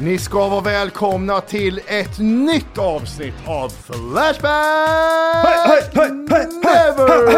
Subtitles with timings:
[0.00, 4.46] Ni ska vara välkomna till ett nytt avsnitt av Flashback
[6.66, 7.36] Never!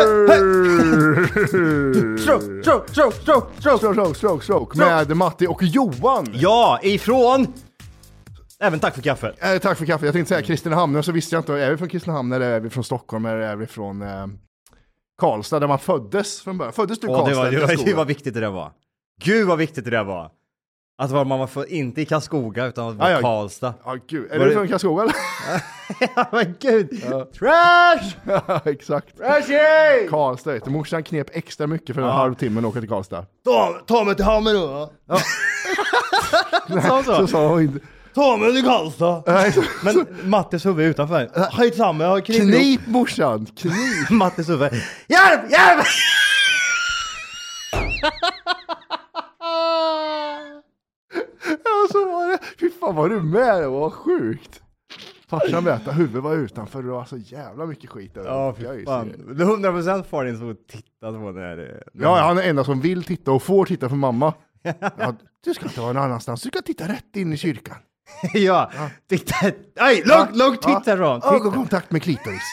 [2.19, 3.79] Stroke, stroke, stroke, stroke, stroke.
[3.79, 6.27] Stroke, stroke, stroke, med Matti och Johan.
[6.33, 7.47] Ja, ifrån...
[8.61, 9.43] Även tack för kaffet.
[9.43, 10.07] Eh, tack för kaffe.
[10.07, 12.61] Jag tänkte säga Kristinehamn, och så visste jag inte, är vi från Kristinehamn eller är
[12.61, 14.27] vi från Stockholm eller är vi från eh,
[15.19, 16.73] Karlstad där man föddes från början?
[16.73, 17.45] Föddes du i Åh, det, Karlstad?
[17.45, 18.73] var, det, var, det var viktigt det där var.
[19.25, 20.31] Gud vad viktigt det där var.
[21.01, 23.21] Att var- man var för, inte i Karlskoga utan var Ja, ja.
[23.21, 23.75] Karlstad.
[23.85, 24.31] Ja, gud.
[24.33, 25.15] Är Var du från Karlskoga eller?
[26.17, 27.03] ja men gud!
[27.39, 28.15] Trash!
[28.27, 29.17] Ja, exakt.
[29.19, 30.09] Trashy!
[30.11, 30.71] Karlstad vet du.
[30.71, 32.15] Morsan knep extra mycket för en Ja.
[32.15, 33.27] halvtimme att åka till Karlstad.
[33.45, 34.93] Ta, ta mig till Hammar då!
[36.89, 37.27] Sa Så så?
[37.27, 37.87] sa hon inte.
[38.15, 39.23] Ta mig till Karlstad!
[39.55, 41.31] Så- Men Mattes huvud utanför.
[41.53, 42.41] Hej samma, jag har knip.
[42.41, 43.75] Knip morsan, knip.
[44.11, 44.73] Mattes huvud.
[45.09, 45.51] Hjälp!
[45.51, 45.87] Hjälp!
[51.89, 52.39] Ja, så var det.
[52.61, 53.63] Fy fan var du med?
[53.63, 54.63] Det var sjukt.
[55.29, 58.25] Farsan berättade huvudet var utanför det var så jävla mycket skit där.
[58.25, 59.13] Ja, fy fan.
[59.37, 61.83] Det är 100% Farin som tittat på det här.
[61.93, 64.35] Ja, han är den enda som vill titta och får titta för mamma.
[64.99, 67.77] Ja, du ska inte vara någon annanstans, du ska titta rätt in i kyrkan.
[68.35, 68.71] ja.
[69.09, 69.35] Titta.
[69.81, 71.15] Aj, lugnt, lugnt, titta då.
[71.21, 71.35] Titta.
[71.35, 72.43] Ögonkontakt med klitoris.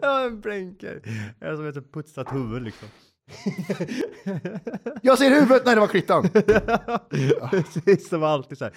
[0.00, 1.02] Ja, en blänker.
[1.40, 2.88] Jag som ett putsat huvud liksom.
[5.02, 5.62] Jag ser huvudet!
[5.66, 6.28] Nej, det var klittan.
[7.50, 8.74] Precis som alltid så här.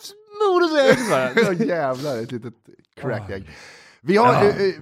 [0.00, 0.98] Smorsägg.
[1.58, 2.54] Ja, jävlar, ett litet
[3.00, 3.50] crackegg.
[4.02, 4.40] Vi har, Ja.
[4.44, 4.74] eh, eh,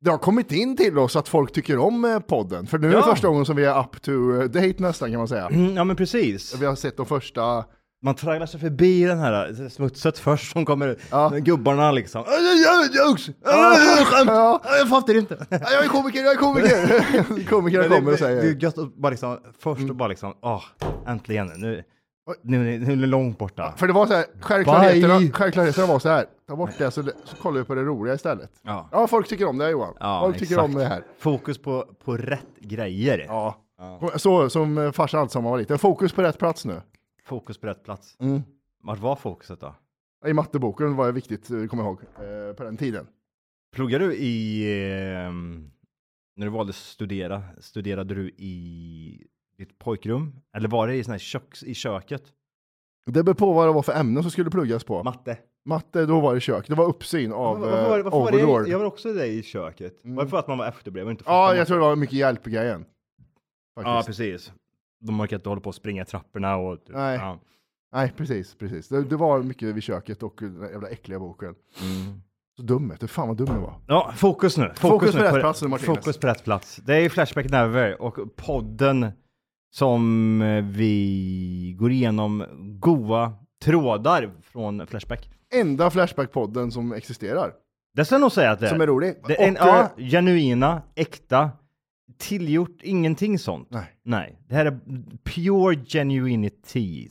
[0.00, 2.66] det har kommit in till oss att folk tycker om eh, podden.
[2.66, 3.02] För nu är det Ja.
[3.14, 5.46] första gången som vi är up to eh, date nästan kan man säga.
[5.46, 6.54] Mm, Ja men precis.
[6.60, 7.64] Vi har sett de första...
[8.02, 11.00] Man tragglar sig förbi den här smutset först som kommer ut.
[11.10, 11.28] Ja.
[11.28, 12.24] Gubbarna liksom.
[13.46, 14.60] Ja.
[14.78, 15.46] Jag fattar inte.
[15.50, 17.44] "Ja, Jag är komiker, jag är komiker!
[17.50, 18.62] Komikerna kommer och Det är säger...
[18.62, 20.62] gött att bara liksom, först och bara liksom, åh,
[21.06, 21.84] äntligen, nu,
[22.42, 23.74] nu, nu är det långt borta.
[23.76, 27.36] För det var så här, självklarheterna, självklarheterna var så här, ta bort det så, så
[27.42, 28.50] kollar vi på det roliga istället.
[28.62, 28.88] Ja.
[28.92, 29.94] Ja, folk tycker om det Johan.
[30.00, 30.64] Ja, folk tycker exakt.
[30.64, 31.02] om det här.
[31.18, 33.24] Fokus på, på rätt grejer.
[33.28, 33.56] Ja.
[34.16, 36.80] Så som farsan alltid sa man var liten, fokus på rätt plats nu.
[37.28, 38.16] Fokus på rätt plats.
[38.20, 38.42] Mm.
[38.82, 39.74] Vart var fokuset då?
[40.26, 43.06] I matteboken var det viktigt, eh, kommer jag ihåg, eh, på den tiden.
[43.72, 44.64] Pluggar du i,
[45.14, 45.70] ehm,
[46.36, 49.26] när du valde att studera, studerade du i
[49.58, 50.40] ditt pojkrum?
[50.56, 52.22] Eller var det i, sån här köks, i köket?
[53.06, 55.02] Det beror på vad det var för ämnen som skulle pluggas på.
[55.02, 55.38] Matte.
[55.64, 56.68] Matte, då var det kök.
[56.68, 58.68] Det var uppsyn av Varför, varför, var eh, varför var det, Overlord.
[58.68, 60.00] jag, var också det i köket.
[60.02, 62.84] Det för att man var för Ja, jag tror det var mycket hjälp i grejen.
[63.74, 64.52] Ja, precis.
[65.00, 66.78] De att du håller på att springa i trapporna och...
[66.88, 67.16] Nej.
[67.16, 67.38] Ja.
[67.92, 68.88] Nej, precis, precis.
[68.88, 71.54] Det, det var mycket vid köket och den jävla äckliga boken.
[71.82, 72.20] Mm.
[72.56, 73.74] Så dum vet du, fan vad dum det var.
[73.86, 74.72] Ja, fokus nu.
[74.76, 75.96] Fokus på nu rätt plats nu, Martinez.
[75.96, 76.76] Fokus på rätt plats.
[76.76, 79.12] Det är Flashback Never och podden
[79.70, 82.44] som eh, vi går igenom
[82.80, 85.30] goa trådar från Flashback.
[85.54, 87.52] Enda Flashback-podden som existerar.
[87.94, 88.70] Det ska jag nog säga att det är.
[88.70, 89.14] Som är rolig.
[89.26, 91.50] Det är en, Och, ja, eh, genuina, äkta,
[92.18, 93.68] tillgjort, ingenting sånt.
[93.70, 93.86] Nej.
[94.02, 94.80] Nej, det här är
[95.24, 97.08] pure genuinity.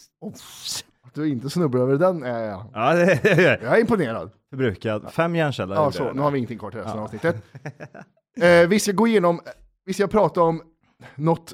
[1.02, 2.66] Att du inte snubblar över den är jag.
[2.74, 4.32] Ja, det är Jag är imponerad.
[4.50, 5.12] förbrukad.
[5.12, 5.76] Fem hjärnceller.
[5.76, 7.36] Ja, så, nu har vi ingenting kvar till resten av avsnittet.
[8.42, 9.40] Eh, vi ska gå igenom,
[9.86, 10.62] vi ska prata om
[11.16, 11.54] något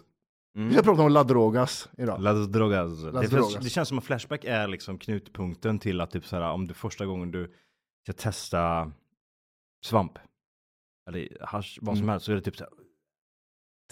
[0.56, 0.68] Mm.
[0.68, 2.22] Vi ska prata om La Drogas idag.
[2.22, 3.02] Las drogas.
[3.04, 6.68] Det, det känns som att Flashback är liksom knutpunkten till att typ så här, om
[6.68, 7.52] du första gången du
[8.04, 8.92] ska testa
[9.86, 10.12] svamp
[11.10, 12.10] eller hasch, vad som Mm.
[12.10, 12.74] helst så är det typ så här.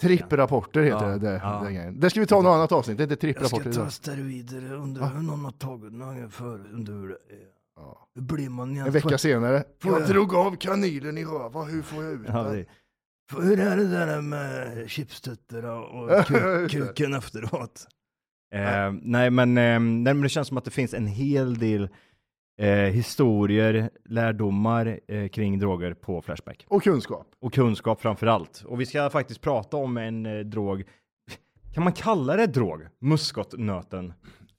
[0.00, 1.18] Tripprapporter heter Ja, det.
[1.18, 1.90] Det, ja.
[1.94, 3.70] det ska vi ta något annat avsnitt, det heter tripprapporter.
[3.70, 3.92] idag.
[3.92, 5.12] steroider under Va?
[5.20, 7.16] någon har tagit något för under hur
[7.76, 8.08] Ja.
[8.14, 9.64] Hur blir man En vecka senare.
[9.82, 12.64] Får Jag jag- drog av kanylen i röva, hur får jag ut Ja, det,
[13.42, 17.86] hur är det där med chipstuttarna och ku- kuken efteråt?
[18.54, 21.88] Eh, nej, men, eh, nej, men det känns som att det finns en hel del
[22.60, 26.66] eh, historier, lärdomar eh, kring droger på Flashback.
[26.68, 27.26] Och kunskap.
[27.40, 28.64] Och kunskap framför allt.
[28.66, 30.82] Och vi ska faktiskt prata om en eh, drog.
[31.74, 32.82] Kan man kalla det drog?
[33.00, 34.12] Muskotnöten.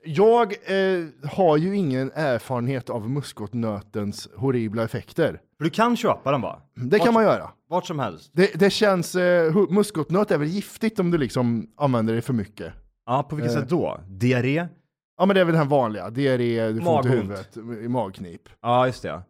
[0.06, 5.40] Jag eh, har ju ingen erfarenhet av muskotnötens horribla effekter.
[5.60, 6.62] Du kan köpa den va?
[6.76, 7.50] Det kan Vart- man göra.
[7.70, 8.32] Vart som helst.
[8.34, 12.74] Det, det känns, eh, muskotnöt är väl giftigt om du liksom använder det för mycket.
[13.06, 13.60] Ja, på vilket Eh.
[13.60, 14.00] sätt då?
[14.08, 14.68] Diarré?
[15.18, 18.50] Ja men det är väl den vanliga, diarré, du får ont i huvudet, i magknip.
[18.62, 19.22] Ja, just det.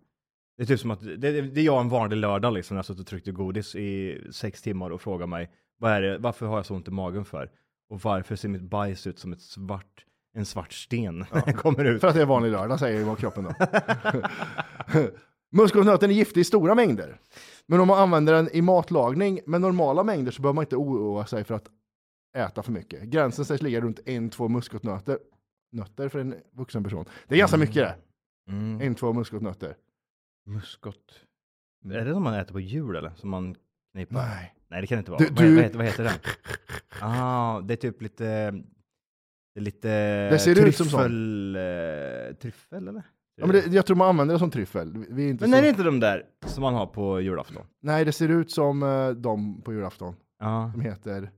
[0.58, 2.80] Det är typ som att, det, det, det är jag en vanlig lördag liksom, när
[2.80, 6.46] jag suttit och tryckte godis i sex timmar och frågar mig, vad är det, varför
[6.46, 7.50] har jag så ont i magen för?
[7.90, 12.02] Och varför ser mitt bajs ut som ett svart, en svart sten det kommer ut?
[12.02, 13.54] För att det är vanlig lördag säger ju kroppen då.
[15.52, 17.20] Muskotnöten är giftig i stora mängder.
[17.66, 21.26] Men om man använder den i matlagning med normala mängder så behöver man inte oroa
[21.26, 21.68] sig för att
[22.38, 23.04] äta för mycket.
[23.04, 25.18] Gränsen sägs ligga runt en, två muskotnötter
[25.74, 27.06] nötter för en vuxen person.
[27.28, 27.96] Det är ganska mycket det.
[28.52, 28.82] Mm.
[28.82, 29.76] En, två muskotnötter.
[30.46, 31.26] Muskot.
[31.86, 33.12] Är det de man äter på jul eller?
[33.16, 33.56] Som man
[33.92, 34.16] knipar?
[34.16, 34.56] Nej.
[34.68, 35.20] Nej, det kan det inte vara.
[35.24, 36.14] Du- Vad, du- vad, heter, vad heter den?
[37.02, 38.24] Ah, det är typ lite,
[39.54, 39.90] det är lite
[40.30, 43.04] Det ser ut som tryffel, eh, tryffel eller?
[43.36, 45.06] Ja, men det, jag tror man använder det som tryffel.
[45.10, 45.58] Vi är inte Men så...
[45.58, 47.66] är det inte de där som man har på julafton?
[47.82, 50.16] Nej, det ser ut som uh, de på julafton.
[50.40, 51.32] Ja, De heter...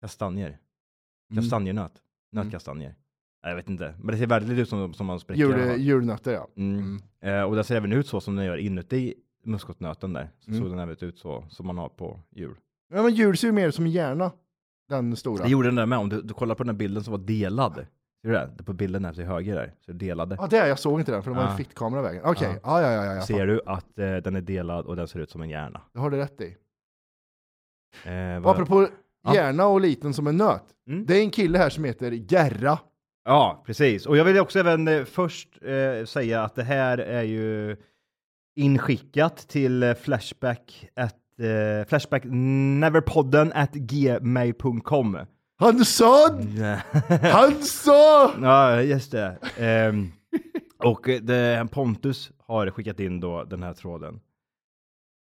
[0.00, 0.48] kastanjer.
[0.48, 1.42] Mm.
[1.42, 2.02] Kastanjenöt.
[2.32, 2.88] Nötkastanjer.
[2.88, 2.98] Nej,
[3.48, 3.94] jag vet inte.
[3.98, 5.44] Men det ser väldigt ut som, som man spräcker.
[5.44, 6.48] alla Jul, julnötter ja.
[6.56, 6.78] Mm.
[7.22, 7.38] Mm.
[7.40, 9.14] Eh, och det ser även ut så som den gör inuti
[9.44, 10.30] muskotnöten där.
[10.38, 10.62] Så Mm.
[10.62, 12.56] såg den även ut så som man har på jul.
[12.94, 14.32] Ja men jul ser ju mer som en hjärna.
[14.88, 15.44] Den stora.
[15.44, 15.98] Det gjorde den där med.
[15.98, 17.74] Om du, du kollar på den bilden som var delad.
[18.22, 18.64] Ser du det?
[18.64, 19.74] På bilden här till höger där.
[19.86, 20.36] Så delade.
[20.40, 21.50] Ja, det är, jag såg inte den för det var Ja.
[21.50, 22.22] en fittkamera i vägen.
[22.24, 22.58] Okej, Ja.
[22.62, 22.82] ja.
[22.82, 23.22] ja, ja, ja, ja.
[23.22, 25.80] Ser du att eh, den är delad och den ser ut som en hjärna?
[25.92, 26.56] Det har du rätt i.
[28.04, 28.88] Eh, vad- apropå
[29.34, 30.64] hjärna och liten som en nöt.
[30.88, 31.06] Mm.
[31.06, 32.78] Det är en kille här som heter Gerra.
[33.24, 34.06] Ja, precis.
[34.06, 37.76] Och jag vill också även eh, först eh, säga att det här är ju
[38.56, 45.18] inskickat till eh, Flashback at, eh, Flashbackneverpodden at gmail.com.
[45.58, 46.28] Han sa!
[47.22, 48.32] Han sa!
[48.42, 49.38] ja, just det.
[49.58, 50.12] Ehm,
[50.78, 54.20] och eh, det, Pontus har skickat in då den här tråden.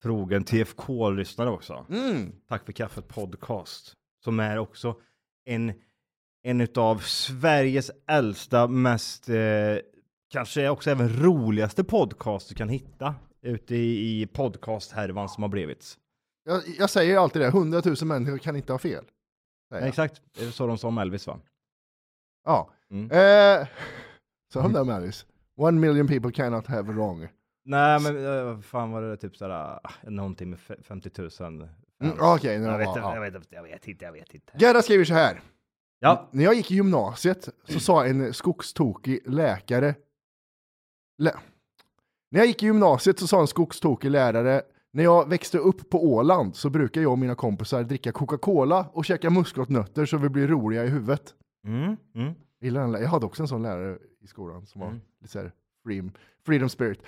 [0.02, 1.86] Trogen TFK-lyssnare också.
[1.90, 2.32] Mm.
[2.48, 3.92] Tack för kaffet podcast.
[4.24, 4.96] Som är också
[5.44, 5.72] en,
[6.46, 9.36] en utav Sveriges äldsta, mest, eh,
[10.30, 15.94] kanske också även roligaste podcast du kan hitta ute i, i podcasthärvan som har blivit.
[16.44, 19.04] Jag, jag säger alltid det, 100 000 människor kan inte ha fel.
[19.70, 19.88] Jag.
[19.88, 21.38] Exakt, det är så de sa om Elvis va?
[22.44, 22.70] Ja.
[22.90, 23.10] Mm.
[23.10, 23.66] Eh,
[24.52, 25.26] så han där med Alice.
[25.56, 27.28] One million people cannot have wrong.
[27.64, 31.30] Nej men eh, vad fan var det typ sådär, ah, någonting med fe- 50 000
[31.30, 31.70] fans.
[32.02, 32.88] Mm, Okej, nu jag, jag, vet,
[33.34, 34.52] inte, jag vet inte, jag vet inte.
[34.58, 35.40] Gerra skriver så här.
[36.00, 39.94] Ja, När jag gick i gymnasiet så sa en skogstokig läkare...
[41.18, 41.32] Lä...
[42.30, 44.62] När jag gick i gymnasiet så sa en skogstokig lärare
[44.92, 49.04] när jag växte upp på Åland så brukar jag och mina kompisar dricka Coca-Cola och
[49.04, 51.34] käka muskotnötter så vi blir roliga i huvudet.
[51.66, 52.34] mm, mm.
[52.58, 55.00] Jag hade också en sån lärare i skolan som var Mm.
[55.20, 55.52] lite så här
[55.84, 56.12] freedom,
[56.46, 57.02] freedom spirit.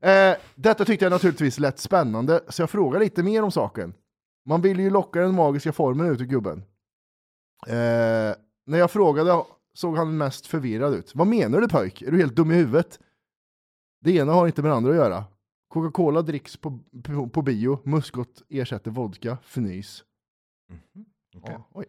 [0.00, 3.94] Eh, detta tyckte jag naturligtvis lät spännande så jag frågade lite mer om saken.
[4.46, 6.62] Man ville ju locka den magiska formen ut ur gubben.
[7.66, 8.34] Eh,
[8.66, 9.44] när jag frågade
[9.74, 11.14] såg han mest förvirrad ut.
[11.14, 12.02] Vad menar du pojk?
[12.02, 13.00] Är du helt dum i huvudet?
[14.00, 15.24] Det ena har inte med det andra att göra.
[15.68, 20.04] Coca-Cola dricks på, på, på bio, muskot ersätter vodka, fnys.
[21.36, 21.54] Okej.
[21.58, 21.84] Ja, oj.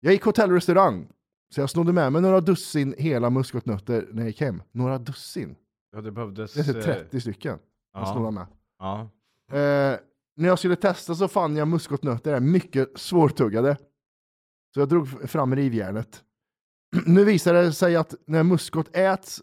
[0.00, 1.08] Jag gick hotell och restaurang,
[1.54, 4.62] så jag snodde med mig några dussin hela muskotnötter när jag gick hem.
[4.72, 5.56] Några dussin?
[5.92, 6.54] Ja, det behövdes...
[6.54, 7.58] Det är eh, 30 stycken.
[7.92, 8.46] Jag ja, snodde med.
[8.78, 9.00] ja.
[9.56, 9.98] Eh,
[10.36, 13.76] när jag skulle testa så fann jag muskotnötter är mycket svårtuggade.
[14.74, 16.22] Så jag drog fram rivjärnet.
[17.06, 19.40] nu visar det sig att när muskot äts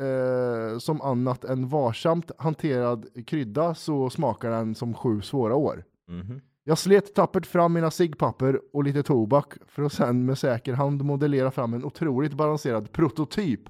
[0.00, 5.84] eh, som annat än varsamt hanterad krydda så smakar den som sju svåra år.
[6.08, 6.40] Mhm.
[6.64, 11.04] Jag slet tappert fram mina ciggpapper och lite tobak för att sen med säker hand
[11.04, 13.60] modellera fram en otroligt balanserad prototyp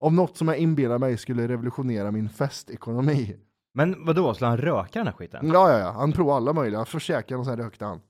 [0.00, 3.36] av något som jag inbillar mig skulle revolutionera min festekonomi.
[3.74, 5.50] Men vadå, skulle han röka den här skiten?
[5.52, 5.90] Ja, ja, ja.
[5.90, 6.78] Han provade alla möjliga.
[6.78, 8.00] Han och sen rökte han.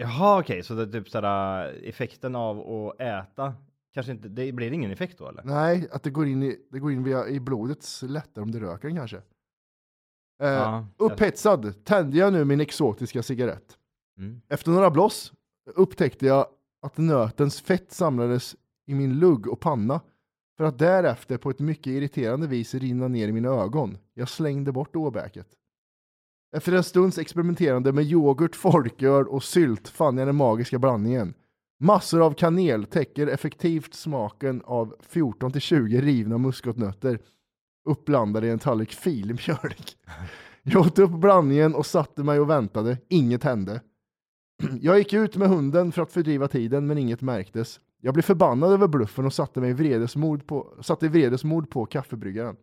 [0.00, 3.54] Jaha, okej, så det är typ sådär effekten av att äta
[3.94, 5.42] kanske inte, det blir ingen effekt då eller?
[5.44, 8.60] Nej, att det går in i, det går in via, i blodet lättare om du
[8.60, 9.16] röker kanske.
[9.16, 13.78] Eh, Ja, upphetsad tände jag nu min exotiska cigarett.
[14.18, 14.40] Mm.
[14.48, 15.32] Efter några bloss
[15.74, 16.46] upptäckte jag
[16.82, 20.00] att nötens fett samlades i min lugg och panna
[20.56, 23.98] för att därefter på ett mycket irriterande vis rinna ner i mina ögon.
[24.14, 25.48] Jag slängde bort åbäket.
[26.56, 31.34] Efter en stunds experimenterande med yoghurt, folköl och sylt fann jag den magiska blandningen.
[31.80, 37.18] Massor av kanel täcker effektivt smaken av 14-20 rivna muskotnötter
[37.88, 39.96] uppblandade i en tallrik filmjölk.
[40.62, 42.98] Jag åt upp blandningen och satte mig och väntade.
[43.08, 43.80] Inget hände.
[44.80, 47.80] Jag gick ut med hunden för att fördriva tiden, men inget märktes.
[48.00, 51.86] Jag blev förbannad över bluffen och satte mig i vredesmod på, satte i vredesmod på
[51.86, 52.56] kaffebryggaren.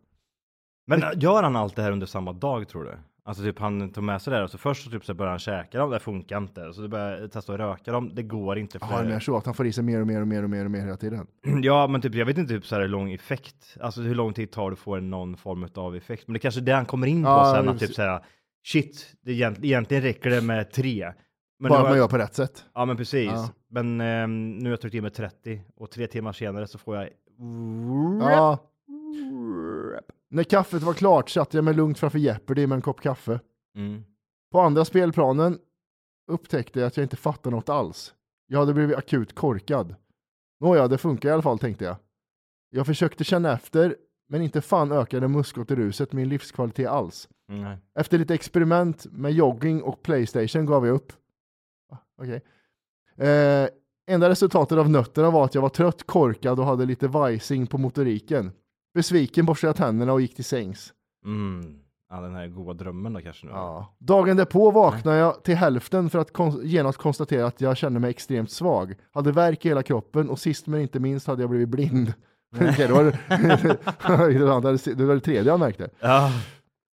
[0.86, 2.98] Men äh, gör han allt det här under samma dag tror du?
[3.26, 5.38] Alltså typ han tog med sig det och så först så typ så började han
[5.38, 6.72] käka dem, det funkar inte.
[6.72, 8.78] Så det började testa att röka dem, det går inte.
[8.78, 10.42] För Ja, det är så att han får i sig mer och mer och mer
[10.42, 11.26] och mer och mer hela tiden.
[11.62, 14.32] Ja, men typ jag vet inte typ så här hur lång effekt, alltså hur lång
[14.32, 16.28] tid tar det att få någon form av effekt.
[16.28, 18.02] Men det är kanske är det han kommer in på Ja, sen, att typ så
[18.02, 18.24] här,
[18.66, 21.12] shit, det egent, egentligen räcker det med tre.
[21.58, 22.64] Men Bara nu man gör på rätt sätt.
[22.74, 23.32] Ja, men precis.
[23.32, 23.50] Ja.
[23.70, 26.96] Men ehm, nu har jag tryckt in med 30 och tre timmar senare så får
[26.96, 27.08] jag
[28.20, 28.58] Ja.
[30.28, 33.40] När kaffet var klart satte jag mig lugnt framför Jeopardy med en kopp kaffe.
[33.76, 34.04] Mm.
[34.52, 35.58] På andra spelplanen
[36.32, 38.14] upptäckte jag att jag inte fattade något alls.
[38.46, 39.94] Jag hade blivit akut korkad.
[40.60, 41.96] Nåja, det funkar i alla fall tänkte jag.
[42.70, 43.96] Jag försökte känna efter,
[44.28, 47.28] men inte fan ökade muskot i ruset min livskvalitet alls.
[47.48, 47.78] Nej.
[47.94, 51.12] Efter lite experiment med jogging och Playstation gav jag upp.
[51.92, 52.42] Ah, Okej.
[53.16, 53.68] Eh,
[54.06, 57.78] enda resultatet av nötterna var att jag var trött, korkad och hade lite vajsing på
[57.78, 58.52] motoriken.
[58.96, 60.92] Besviken borstade jag tänderna och gick till sängs.
[61.24, 61.78] Mm.
[62.10, 63.52] Ja, den här goda drömmen då kanske nu.
[63.52, 63.96] Ja.
[63.98, 68.10] Dagen därpå vaknade jag till hälften för att kon- genast konstatera att jag kände mig
[68.10, 68.94] extremt svag.
[69.12, 72.14] Hade värk i hela kroppen och sist men inte minst hade jag blivit blind.
[72.54, 73.04] Okej, det, var,
[74.32, 75.90] det, var, det var det tredje jag märkte.
[76.00, 76.30] Ja.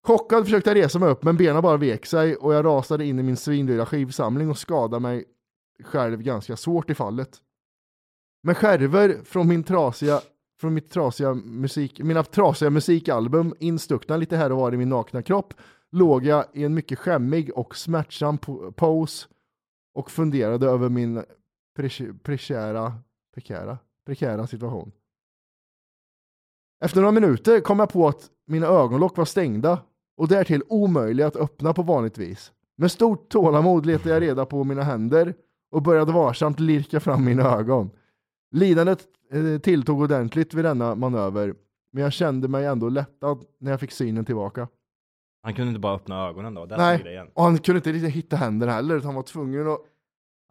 [0.07, 3.19] Chockad försökte jag resa mig upp men benen bara vek sig och jag rasade in
[3.19, 5.25] i min svindyra skivsamling och skadade mig
[5.85, 7.31] själv ganska svårt i fallet.
[8.43, 10.21] Med skärvor från min trasiga
[10.61, 15.23] från mitt trasiga musik, mina trasiga musikalbum instuckna lite här och var i min nakna
[15.23, 15.55] kropp
[15.91, 18.39] låg jag i en mycket skämmig och smärtsam
[18.77, 19.27] pose
[19.95, 21.25] och funderade över min
[22.23, 22.95] prekära,
[23.35, 24.93] prekära, prekära situation.
[26.85, 29.83] Efter några minuter kom jag på att mina ögonlock var stängda
[30.17, 32.53] och därtill omöjliga att öppna på vanligt vis.
[32.77, 35.35] Med stort tålamod letade jag reda på mina händer
[35.71, 37.91] och började varsamt lirka fram mina ögon.
[38.51, 39.07] Lidandet
[39.63, 41.55] tilltog ordentligt vid denna manöver,
[41.93, 44.69] men jag kände mig ändå lättad när jag fick synen tillbaka.
[45.43, 47.03] Han kunde inte bara öppna ögonen då, där Nej.
[47.07, 47.29] Igen.
[47.35, 49.79] Och han kunde inte riktigt hitta händerna heller, utan han var tvungen att...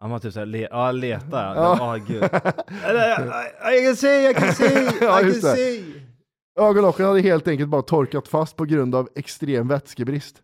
[0.00, 1.96] Han var typ såhär, le- ja leta, Ja.
[1.96, 2.24] oh, gud.
[2.24, 5.84] I can see, I can see, I Ja, can see.
[6.60, 10.42] Ögonlocken hade helt enkelt bara torkat fast på grund av extrem vätskebrist.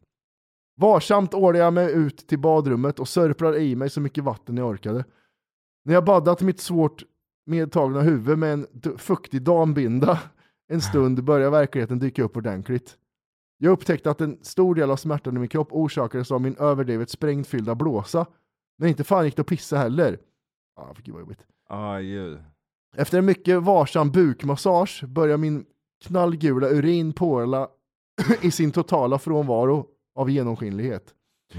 [0.81, 4.69] Varsamt ålade jag mig ut till badrummet och sörplade i mig så mycket vatten jag
[4.69, 5.05] orkade.
[5.85, 7.03] När jag baddat mitt svårt
[7.47, 8.67] medtagna huvud med en
[8.99, 10.21] fuktig dambinda
[10.69, 12.99] en stund började verkligheten dyka upp ordentligt.
[13.59, 17.11] Jag upptäckte att en stor del av smärtan i min kropp orsakades av min överdrivet
[17.11, 18.27] sprängfyllda blåsa.
[18.79, 20.19] Men inte fan gick det att pissa heller.
[20.77, 21.47] Ah, gud vad jobbigt.
[22.01, 22.39] Gud.
[22.97, 25.65] Efter en mycket varsam bukmassage börjar min
[26.05, 27.69] knallgula urin porla
[28.43, 31.15] i sin totala frånvaro av genomskinlighet.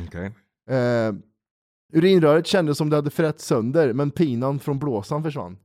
[0.07, 0.31] Okej.
[0.69, 1.13] Eh,
[1.93, 5.57] urinröret kändes som det hade frätt sönder, men pinan från blåsan försvann.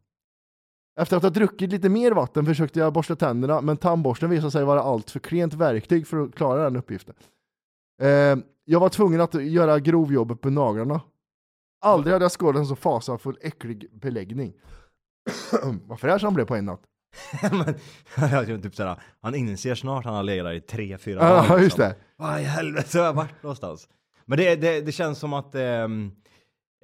[1.01, 4.65] Efter att ha druckit lite mer vatten försökte jag borsta tänderna, men tandborsten visade sig
[4.65, 7.15] vara allt för klent verktyg för att klara den uppgiften.
[8.03, 11.01] Eh, jag var tvungen att göra grovjobbet på naglarna.
[11.81, 14.53] Aldrig hade jag skådat en så fasansfull äcklig beläggning.
[16.03, 16.83] Det så han blev på en natt?
[17.43, 17.75] Men,
[18.31, 21.21] jag tror typ såhär, han inser snart att han har legat där i tre, fyra
[21.21, 21.47] dagar.
[21.49, 21.81] Ja, just liksom.
[21.81, 21.97] det.
[22.17, 23.89] Vad i helvete har jag varit någonstans?
[24.25, 26.13] Men det, det, det känns som att ehm,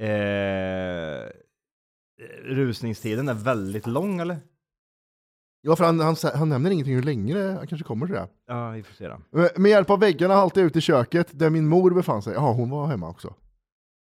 [0.00, 1.30] eh,
[2.44, 4.38] rusningstiden är väldigt lång eller?
[5.60, 8.28] Ja, för han, han, han nämner ingenting hur länge det han kanske kommer till det.
[8.46, 9.20] Ja, vi får se då.
[9.30, 12.34] Med- Med hjälp av väggarna haltade jag ut i köket där min mor befann sig.
[12.34, 13.34] Ja, hon var hemma också.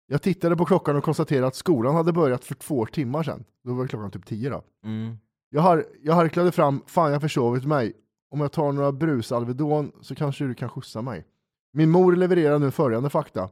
[0.07, 3.45] Jag tittade på klockan och konstaterade att skolan hade börjat för två timmar sedan.
[3.65, 4.63] Då var klockan typ tio då.
[4.85, 5.17] Mm.
[5.51, 7.93] Jag, har, jag harklade fram, fan jag försovit mig.
[8.31, 11.25] Om jag tar några brus Alvedon så kanske du kan skjutsa mig.
[11.73, 13.49] Min mor levererar nu följande fakta.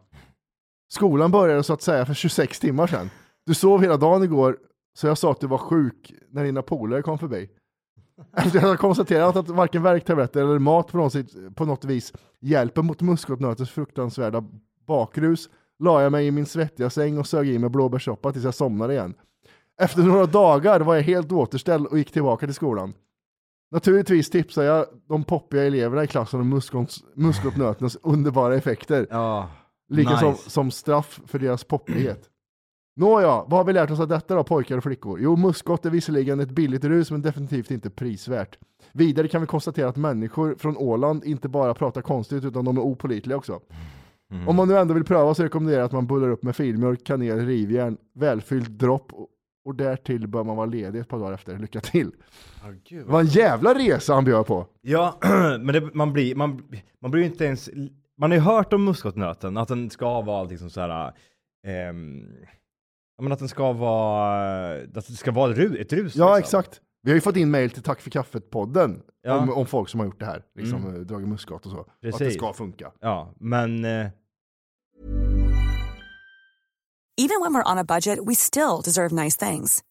[0.93, 3.11] Skolan började så att säga för 26 timmar sedan.
[3.51, 4.59] Du sov hela dagen igår,
[4.95, 7.51] så jag sa att du var sjuk när dina polare kom förbi.
[8.37, 11.15] Efter att jag konstaterat att varken värktabletter eller mat på något,
[11.55, 14.45] på något vis hjälper mot muskotnötens fruktansvärda
[14.87, 18.55] bakrus, la jag mig i min svettiga säng och sög i mig blåbärssoppa tills jag
[18.55, 19.15] somnade igen.
[19.81, 22.95] Efter några dagar var jag helt återställd och gick tillbaka till skolan.
[23.71, 26.61] Naturligtvis tipsar jag de poppiga eleverna i klassen om
[27.15, 29.07] muskotnötens underbara effekter.
[29.11, 29.51] Ja.
[29.89, 30.21] Lika nice.
[30.21, 32.30] som, som straff för deras poppighet.
[33.01, 35.21] Nåja, vad har vi lärt oss av detta då pojkar och flickor?
[35.21, 38.59] Jo, muskot är visserligen ett billigt rus men definitivt inte prisvärt.
[38.93, 42.81] Vidare kan vi konstatera att människor från Åland inte bara pratar konstigt utan de är
[42.81, 43.61] opolitliga också.
[44.33, 44.49] Mm.
[44.49, 47.05] Om man nu ändå vill pröva så rekommenderar jag att man bullar upp med filmjölk,
[47.05, 49.13] kanel, rivjärn, välfylld dropp
[49.65, 51.59] och, därtill bör man vara ledig ett par dagar efter.
[51.59, 52.11] Lycka till!
[52.89, 54.67] Det var en jävla resa han bjöd på.
[54.81, 55.19] Ja,
[55.61, 56.63] men det, man blir, man,
[57.01, 57.71] man blir ju inte ens,
[58.19, 61.13] man har ju hört om muskotnöten, att den ska vara liksom så här, ja,
[63.21, 66.17] men att den ska vara, att det ska vara ett ru- ett rus.
[66.17, 66.61] Ja, liksom.
[66.61, 66.81] exakt.
[67.03, 69.39] Vi har ju fått in mail till Tack för kaffet-podden Ja.
[69.39, 70.91] om, om folk som har gjort det här, liksom Mm.
[70.95, 71.07] mm.
[71.07, 71.79] dragit muskot och så.
[71.79, 72.35] Och att det Precis.
[72.35, 72.93] ska funka.
[73.01, 74.07] Ja, men eh,
[77.17, 79.83] Even when we're on a budget, we still deserve nice things.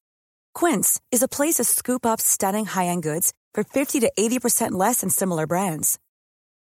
[0.59, 5.01] Quince is a place to scoop up stunning high-end goods for 50 to 80% less
[5.01, 5.99] than similar brands.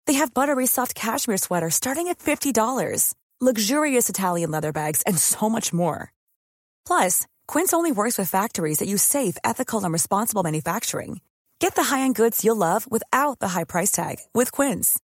[0.06, 5.48] They have buttery soft cashmere sweaters starting at $50, luxurious Italian leather bags, and so
[5.50, 6.10] much more.
[6.86, 11.20] Plus, Quince only works with factories that use safe, ethical, and responsible manufacturing.
[11.58, 14.98] Get the high-end goods you'll love without the high price tag with Quince.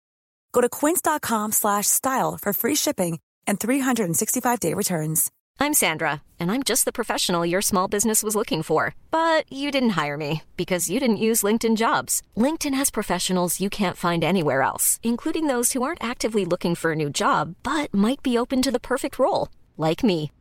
[0.51, 5.31] Go to quince.com slash style for free shipping and 365-day returns.
[5.59, 8.95] I'm Sandra, and I'm just the professional your small business was looking for.
[9.11, 12.21] But you didn't hire me because you didn't use LinkedIn jobs.
[12.35, 16.91] LinkedIn has professionals you can't find anywhere else, including those who aren't actively looking for
[16.91, 20.31] a new job but might be open to the perfect role, like me.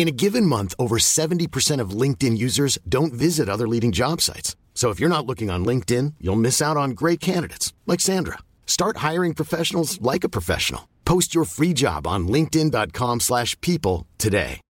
[0.00, 4.56] In a given month, over 70% of LinkedIn users don't visit other leading job sites.
[4.72, 8.38] So if you're not looking on LinkedIn, you'll miss out on great candidates like Sandra.
[8.64, 10.88] Start hiring professionals like a professional.
[11.04, 14.60] Post your free job on linkedin.com/people slash people today.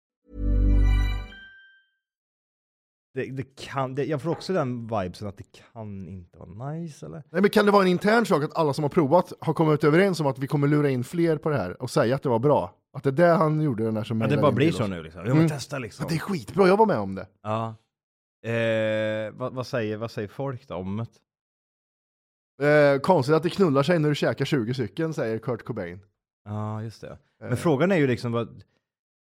[3.15, 7.07] det, det kan, det, jag får också den vibesen att det kan inte vara nice
[7.07, 7.23] eller?
[7.31, 9.85] Nej, men kan det vara en intern sak att alla som har provat har kommit
[9.85, 12.29] överens om att vi kommer lura in fler på det här och säga att det
[12.29, 12.80] var bra?
[12.93, 15.03] Att det är det han gjorde den där som Ja, det bara blir så nu
[15.03, 15.21] liksom.
[15.27, 15.49] Jag Mm.
[15.49, 16.07] testa liksom.
[16.09, 17.27] Det är skitbra, jag var med om det.
[17.43, 17.75] Ja.
[18.51, 21.07] Eh, vad, vad, säger, vad säger folk då om det?
[22.95, 26.01] Eh, konstigt att det knullar sig när du käkar 20 stycken, säger Kurt Cobain.
[26.45, 27.19] Ja, just det.
[27.41, 27.57] Men Eh.
[27.57, 28.63] frågan är ju liksom vad,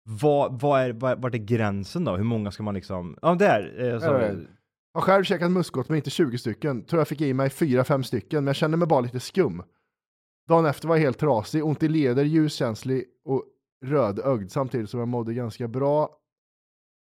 [0.08, 2.16] vad, vad är, vad, vart är gränsen då?
[2.16, 4.06] Hur många ska man liksom, ja där, eh, så.
[4.92, 6.84] Jag har själv käkat muskot men inte 20 stycken.
[6.84, 9.62] Tror jag fick i mig 4-5 stycken, men jag kände mig bara lite skum.
[10.50, 13.44] Dagen efter var jag helt trasig, ont i leder, ljuskänslig och
[13.84, 14.50] rödögd.
[14.50, 16.16] Samtidigt som jag mådde ganska bra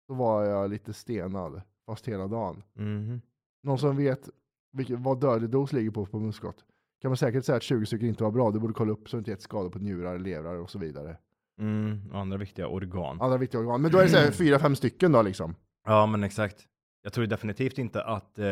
[0.08, 2.64] så var jag lite stenad, fast hela dagen.
[2.74, 3.22] Mhm.
[3.64, 4.30] Någon som vet
[4.72, 6.56] vilket, vad dödlig dos ligger på på muskot?
[7.02, 9.18] Kan man säkert säga att 20 stycken inte var bra, du borde kolla upp så
[9.18, 11.18] du inte gett skador på njurar, levrar och så vidare.
[11.60, 13.22] mm, andra viktiga organ.
[13.22, 13.82] Andra viktiga organ.
[13.82, 15.56] Men då är det så här 4-5 stycken då liksom.
[15.86, 16.68] Ja, men exakt.
[17.02, 18.40] Jag tror definitivt inte att...
[18.40, 18.46] Eh...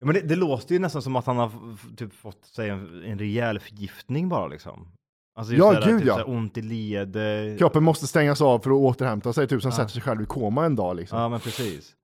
[0.00, 1.50] Ja, men det, det låter ju nästan som att han har
[1.96, 4.88] typ fått sig en, en rejäl förgiftning bara liksom.
[5.38, 6.14] Alltså Ja, så här, gud, typ ja.
[6.14, 7.16] så här ont i led.
[7.16, 9.76] eh, Kroppen måste stängas av för att återhämta sig, typ som Ja.
[9.76, 11.18] sätter sig själv i koma en dag liksom.
[11.18, 11.96] Ja, men precis.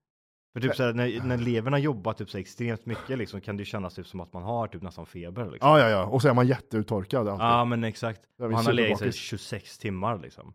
[0.52, 3.56] För typ så här, när, när levern har jobbat typ så extremt mycket liksom, kan
[3.56, 5.50] det ju kännas typ som att man har typ nästan feber.
[5.50, 5.68] Liksom.
[5.70, 6.04] Ja, ja, ja.
[6.04, 7.44] Och så är man jätteuttorkad alltid.
[7.46, 8.20] Ja, men exakt.
[8.40, 9.20] Han har legat i superbakis.
[9.20, 10.54] 26 timmar liksom.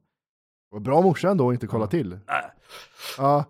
[0.80, 2.20] Bra morsa ändå att inte kolla till.
[3.18, 3.46] Ja.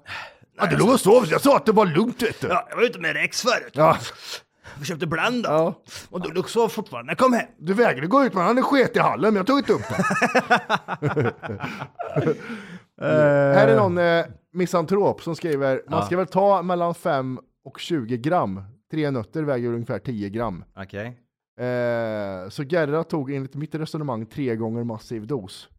[0.62, 2.48] Ja, du låg och sov, jag sa att det var lugnt vet du.
[2.48, 3.72] Ja, jag var ute med Rex förut.
[3.74, 3.98] Ja.
[4.80, 5.50] Vi köpte Blenda.
[5.50, 5.82] Ja.
[6.10, 7.48] Och du låg så fortfarande när jag kom hem.
[7.58, 9.82] Du vägrade gå ut men han är sket i hallen, men jag tog inte upp
[9.90, 11.34] det.
[13.56, 18.18] Här är någon eh, misantrop som skriver, man ska väl ta mellan 5 och 20
[18.18, 18.64] gram.
[18.92, 20.64] Tre nötter väger ungefär 10 gram.
[20.76, 21.06] Okej.
[21.60, 25.70] Eh, så Gerra tog enligt mitt resonemang tre gånger massiv dos.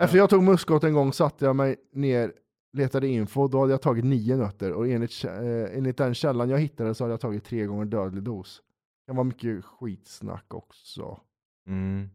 [0.00, 2.32] Efter jag tog muskot en gång satte jag mig ner,
[2.72, 6.58] letade info, då hade jag tagit nio nötter och enligt, eh, enligt den källan jag
[6.58, 8.62] hittade så hade jag tagit tre gånger dödlig dos.
[9.06, 11.20] Det vara mycket skitsnack också.
[11.66, 12.08] Mm.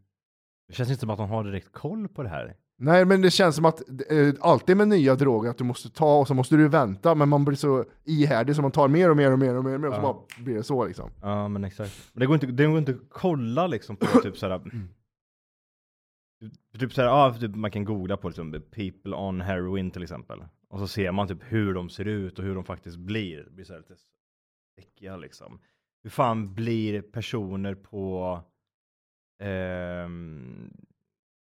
[0.67, 2.55] Det känns inte som att de har direkt koll på det här.
[2.77, 6.19] Nej, men det känns som att eh, alltid med nya droger att du måste ta
[6.19, 9.17] och så måste du vänta, men man blir så ihärdig så man tar mer och
[9.17, 10.13] mer och mer och mer, och, mer, och så Ja.
[10.37, 11.09] bara blir det så liksom.
[11.21, 12.09] Ja, men exakt.
[12.13, 14.61] Men det går inte, det går inte att kolla liksom på typ såhär.
[16.79, 20.43] typ såhär, ja, typ man kan googla på liksom, people on heroin till exempel.
[20.69, 23.43] Och så ser man typ hur de ser ut och hur de faktiskt blir.
[23.43, 23.95] Det blir såhär lite
[24.77, 25.60] äckiga liksom.
[26.03, 28.39] Hur fan blir personer på
[29.39, 30.08] eh,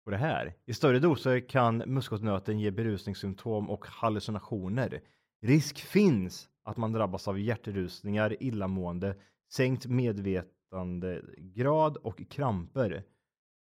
[0.06, 0.54] på det här?
[0.66, 5.02] I större doser kan muskotnöten ge berusningssymptom och hallucinationer.
[5.42, 9.16] Risk finns att man drabbas av hjärtrusningar, illamående,
[9.52, 13.04] sänkt medvetandegrad och kramper.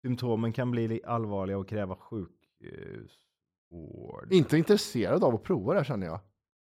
[0.01, 4.33] Symptomen kan bli li- allvarliga och kräva sjukhusvård.
[4.33, 6.19] Inte intresserad av att prova det här känner jag.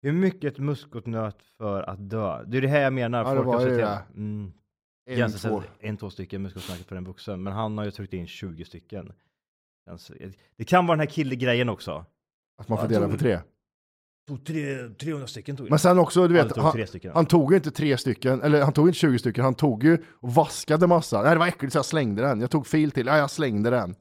[0.02, 2.44] Hur mycket muskotnöt för att dö?
[2.44, 3.24] Det är det här jag menar.
[3.24, 4.02] Ja, det var ju det.
[4.16, 4.52] Mm.
[5.10, 5.64] En, två.
[5.80, 7.44] en, två stycken muskotnöt för en vuxen.
[7.44, 9.14] Men han har ju tryckt in 20 stycken.
[9.90, 10.12] Känns-
[10.56, 12.06] Det kan vara den här killegrejen också.
[12.58, 13.40] Att man får dela tog- på tre.
[14.30, 15.70] Tog tre, 300 stycken tog jag.
[15.70, 18.88] Men sen också, du vet, tog han, han tog inte tre stycken, eller han tog
[18.88, 21.22] inte 20 stycken, han tog ju och vaskade massa.
[21.22, 22.42] Nej det var äckligt så jag slängde den.
[22.42, 23.96] Jag tog fil till, ja jag slängde den.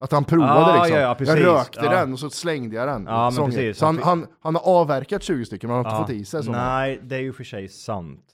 [0.00, 0.96] Att han provade Ah, liksom.
[1.00, 1.34] ja, ja, precis.
[1.36, 1.90] jag rökte Ja.
[1.90, 3.04] den och så slängde jag den.
[3.06, 3.30] Ja.
[3.74, 6.44] Så han, Han han, har avverkat 20 stycken men han har inte fått i sig
[6.44, 6.50] så.
[6.52, 8.24] Nej, det är ju för sig sant.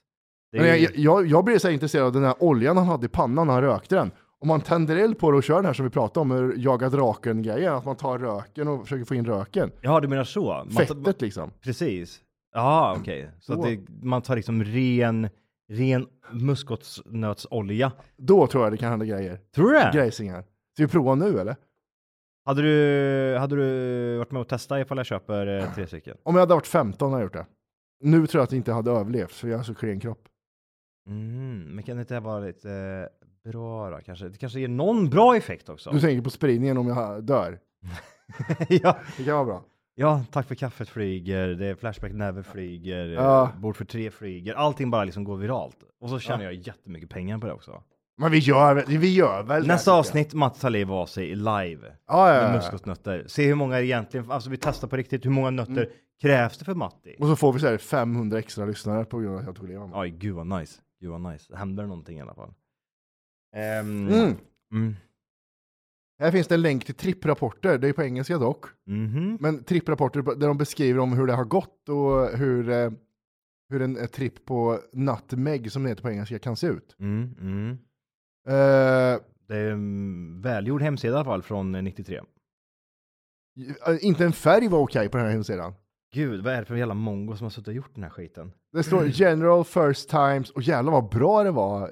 [0.52, 3.46] Ju- jag, jag, jag blev så intresserad av den här oljan han hade i pannan
[3.46, 4.10] när han rökte den.
[4.40, 6.88] Om man tänder eld på det och kör den här som vi pratade om, jaga
[6.88, 9.70] draken-grejen, att man tar röken och försöker få in röken.
[9.80, 10.64] Ja, du menar så?
[10.64, 11.50] Man Fettet liksom.
[11.60, 12.20] Precis.
[12.54, 13.30] Ja, okej.
[13.40, 13.64] Så att Så.
[13.66, 15.28] det, man tar liksom ren,
[15.68, 17.92] ren muskotnötsolja.
[18.16, 19.40] Då tror jag det kan hända grejer.
[19.54, 19.90] Tror du det?
[19.94, 20.44] Grejsingar.
[20.74, 21.56] Ska vi prova nu eller?
[22.44, 26.16] Hade du, hade du varit med och testat ifall jag köper eh, tre stycken?
[26.22, 27.46] Om jag hade varit 15 hade jag gjort det.
[28.00, 30.28] Nu tror jag att jag inte hade överlevt, för jag har så klen kropp.
[31.08, 33.08] Mm, men kan det inte vara lite
[33.50, 34.28] bra då kanske?
[34.28, 35.90] Det kanske ger någon bra effekt också?
[35.90, 37.58] Du tänker på spridningen om jag dör.
[38.68, 38.96] ja.
[39.16, 39.64] Det kan vara bra.
[39.94, 43.22] ja, tack för kaffet flyger, det är Flashback Never flyger, Ja.
[43.22, 43.50] ja.
[43.60, 45.76] Bord för tre flyger, allting bara liksom går viralt.
[46.00, 47.82] Och så tjänar jag jättemycket pengar på det också.
[48.20, 49.98] Men vi gör, vi gör väl Nästa jag.
[49.98, 51.78] avsnitt, Mats liv av sig live.
[51.82, 52.52] Ja, ja, Med ja, ja.
[52.56, 53.24] muskotnötter.
[53.26, 55.88] Se hur många egentligen, alltså vi testar på riktigt, hur många nötter Mm.
[56.20, 57.16] krävs det för Matti?
[57.18, 59.68] Och så får vi så här 500 extra lyssnare på grund av att jag tog
[59.68, 60.00] livet av mig.
[60.00, 60.80] Oj, gud vad nice.
[61.00, 61.56] Gud vad nice.
[61.56, 62.54] Händer någonting i alla fall.
[63.56, 64.34] Ehm, Mm.
[64.72, 64.94] mm.
[66.20, 68.64] Här finns det en länk till tripprapporter, det är på engelska dock.
[68.86, 69.38] Mhm.
[69.40, 72.90] Men tripprapporter där de beskriver om hur det har gått och hur, eh,
[73.70, 76.96] hur en eh, tripp på Nutmeg, som det heter på engelska, kan se ut.
[76.98, 77.70] Mm, mm.
[78.48, 82.16] Eh, Det är en välgjord hemsida i alla fall från eh, 93.
[83.86, 85.74] eh, inte en färg var okej på den här hemsidan.
[86.14, 88.52] Gud, vad är det för jävla mongo som har suttit och gjort den här skiten?
[88.72, 91.90] Det står general first times och jävlar vad bra det var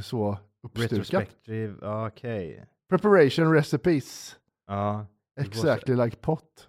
[0.00, 0.92] så uppstukat.
[0.92, 1.74] Retrospective,
[2.06, 2.66] okej.
[2.88, 5.06] Preparation recipes, Ja.
[5.40, 6.68] exactly like pot.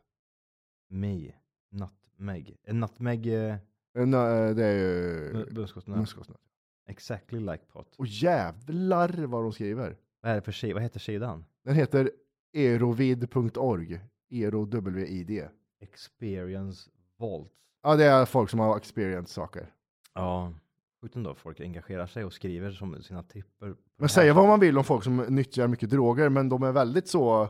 [0.89, 1.31] Me.
[1.71, 2.57] Nutmeg.
[2.63, 3.55] En nutmeg, eh,
[3.97, 5.97] Eh, nej, Det är ju mu- muskotnöt.
[5.97, 6.39] muskotnöt.
[6.87, 7.95] Exactly like pot.
[7.97, 9.97] Och jävlar vad de skriver.
[10.21, 10.73] Vad är det för sida?
[10.73, 11.45] Vad heter sidan?
[11.63, 12.11] Den heter
[12.53, 13.99] erovid.org.
[14.29, 15.49] Ero-W-I-D.
[15.79, 17.51] Experience Vault.
[17.83, 19.73] Ja, det är folk som har experience saker.
[20.13, 20.53] Ja,
[21.01, 21.35] sjukt ändå.
[21.35, 23.73] Folk engagerar sig och skriver som sina tripper.
[23.73, 26.71] på Men säga vad man vill om folk som nyttjar mycket droger, men de är
[26.71, 27.49] väldigt så...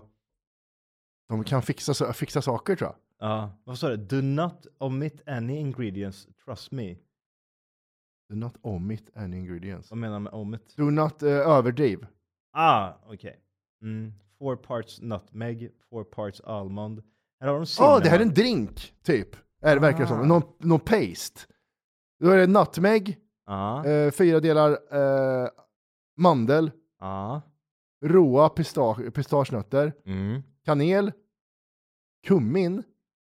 [1.29, 3.29] De kan fixa, fixa saker tror jag.
[3.29, 3.97] Ja, vad sa du?
[3.97, 6.95] Do not omit any ingredients, trust me.
[8.29, 9.89] Do not omit any ingredients.
[9.91, 10.73] Vad menar du med omit?
[10.77, 12.07] Do not uh, överdriv.
[12.53, 13.39] Ah, okej.
[13.81, 14.13] Mm.
[14.39, 17.03] Four parts nutmeg, four parts almond.
[17.39, 18.01] Här har de Ja, cinnamon.
[18.03, 19.35] det här är en drink, typ.
[19.61, 20.07] Är det verkar Ah.
[20.07, 20.27] som.
[20.27, 21.41] Någon, någon paste.
[22.19, 25.49] Då är det nutmeg, Ja, eh, fyra delar eh,
[26.17, 27.41] mandel, ja.
[28.05, 31.11] råa pista- pistagenötter, Mm, kanel,
[32.27, 32.83] kummin,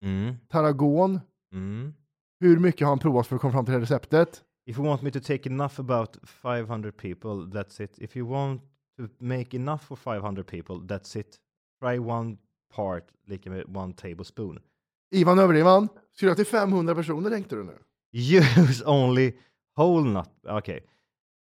[0.05, 1.20] mm, tarragon.
[1.53, 1.94] mm.
[2.40, 4.42] Hur mycket har han provat för att komma fram till det här receptet?
[4.66, 7.98] If you want me to take enough about 500 people, that's it.
[7.98, 8.62] If you want
[8.96, 11.37] to make enough for 500 people, that's it.
[11.83, 12.37] Try one
[12.77, 14.59] part, lika med one tablespoon.
[15.14, 17.79] Ivan överdrivan, skulle jag till 500 personer tänkte du nu?
[18.12, 19.33] Use only
[19.76, 20.28] whole nut.
[20.48, 20.80] Okej.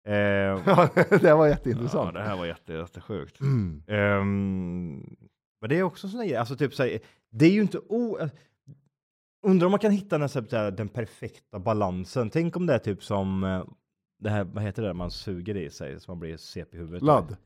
[0.08, 0.88] Eh, Ja,
[1.20, 2.14] det var ja, jätteintressant.
[2.14, 3.40] det här var jätte, jättesjukt.
[3.40, 3.82] Mm.
[3.86, 5.16] Ehm,
[5.60, 6.98] men det är också sån grej, alltså typ såhär,
[7.30, 8.18] det är ju inte o...
[9.46, 12.30] Undrar om man kan hitta den, här, den perfekta balansen.
[12.30, 13.64] Tänk om det är typ som eh,
[14.18, 17.02] det här, vad heter det, man suger i sig så man blir CP i huvudet.
[17.02, 17.36] Ladd.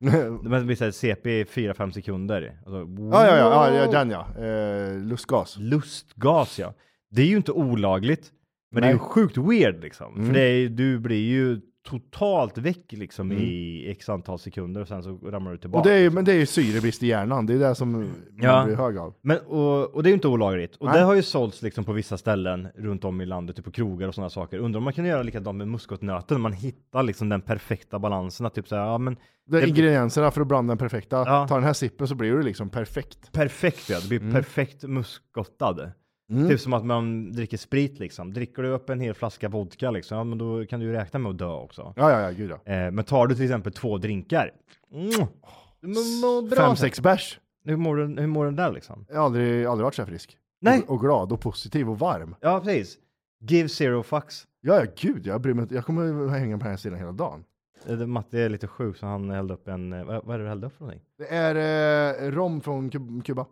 [0.42, 2.58] Man blir såhär CP i 4-5 sekunder.
[2.66, 2.78] Alltså,
[3.12, 3.92] Ja, ja, ja, ja, wow!
[3.92, 4.44] den ja.
[4.44, 5.56] Eh, lustgas.
[5.58, 6.74] Lustgas ja.
[7.10, 8.32] Det är ju inte olagligt.
[8.72, 8.94] Men det är Nej.
[8.94, 10.14] ju sjukt weird liksom.
[10.14, 10.26] Mm.
[10.26, 13.42] För det är, du blir ju totalt väck liksom Mm.
[13.42, 15.80] i x antal sekunder och sen så ramlar du tillbaka.
[15.80, 17.92] Och det är, ju- men det är ju syrebrist i hjärnan, det är det som
[17.92, 18.64] man Ja.
[18.64, 19.14] blir hög av.
[19.22, 20.76] Men, och, och det är ju inte olagligt.
[20.76, 20.98] Och Nej.
[20.98, 24.08] det har ju sålts liksom på vissa ställen runt om i landet, typ på krogar
[24.08, 24.58] och sådana saker.
[24.58, 28.46] Undrar om man kan göra likadant med muskotnöten, man hittar liksom den perfekta balansen.
[28.46, 31.16] Att typ säga, ja men Det Det- ingredienserna för att blanda den perfekta.
[31.16, 31.46] Ja.
[31.48, 33.32] Ta den här sippen så blir det liksom perfekt.
[33.32, 34.32] perfekt ja, det blir Mm.
[34.32, 35.90] perfekt muskotad.
[36.30, 36.48] Mm.
[36.48, 38.32] Typ som att man dricker sprit liksom.
[38.32, 41.18] Dricker du upp en hel flaska vodka liksom, ja men då kan du ju räkna
[41.18, 41.92] med att dö också.
[41.96, 42.72] Ja, ja, ja, gud ja.
[42.72, 44.50] Eh, men tar du till exempel två drinkar,
[44.92, 45.10] mm,
[45.80, 46.56] du mår, mår bra.
[46.66, 47.40] Fem, sex bärs.
[47.64, 49.06] Hur mår, du, hur mår den där liksom?
[49.08, 50.36] Jag har aldrig, aldrig varit så här frisk.
[50.60, 50.82] Nej.
[50.86, 52.34] Och, och glad och positiv och varm.
[52.40, 52.98] Ja, precis.
[53.40, 54.46] Give zero fucks.
[54.60, 55.74] Ja, ja, gud, jag bryr mig inte.
[55.74, 57.44] Jag kommer hänga på den här sidan hela dagen.
[57.88, 60.48] Eh, Matte är lite sjuk så han hällde upp en, eh, vad, är det du
[60.48, 61.06] hällde upp för någonting?
[61.18, 63.46] Det är eh, rom från Kub- Kuba.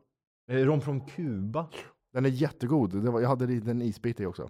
[0.51, 1.67] Eh, Rom från Kuba?
[2.13, 3.03] Den är jättegod.
[3.03, 4.49] Det var, jag hade en isbit i också.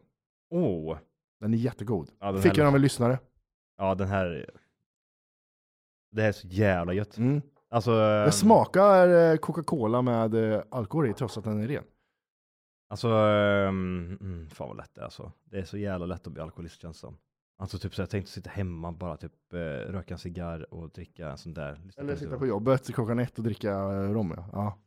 [0.51, 0.99] Åh!
[1.41, 2.11] Den är jättegod.
[2.21, 3.19] Ja, den Fick här- jag av en lyssnare.
[3.77, 4.51] Ja den här,
[6.11, 7.19] det här är så jävla gött.
[7.19, 7.43] Mm.
[7.71, 11.85] Alltså, Det eh, smakar eh, Coca-Cola med eh, alkohol i trots att den är ren.
[12.91, 15.33] Alltså, um, fan vad lätt det är alltså.
[15.45, 17.17] Det är så jävla lätt att bli alkoholist känns det som.
[17.59, 21.29] Alltså typ så jag tänkte sitta hemma bara typ eh, röka en cigarr och dricka
[21.29, 21.81] en sån där.
[21.97, 23.75] Eller sitta på jobbet klockan ett och dricka
[24.13, 24.35] rom.
[24.37, 24.49] Ja.
[24.53, 24.79] Ja.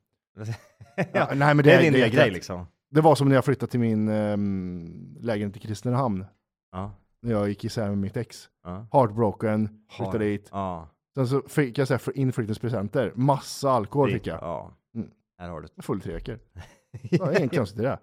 [0.96, 2.68] Ja, Ja, nej, men det, det- är din det nya grej liksom.
[2.90, 6.26] Det var som när jag flyttade till min ehm, lägenhet i Kristinehamn.
[6.72, 6.92] Ja.
[7.22, 8.50] När jag gick isär med mitt ex.
[8.64, 8.88] Ja.
[8.92, 10.50] Heartbroken, flyttade dit.
[10.52, 10.90] Ja.
[11.16, 13.12] Sen så fick jag så här inflyttningspresenter.
[13.16, 14.40] Massa alkohol Det- fick jag.
[14.42, 14.72] Ja.
[14.96, 15.10] Mm.
[15.40, 15.82] Här har du det.
[15.82, 16.40] Full tre veckor.
[17.10, 18.00] Det var inget konstigt i det.